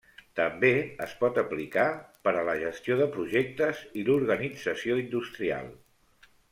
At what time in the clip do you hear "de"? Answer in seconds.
3.05-3.09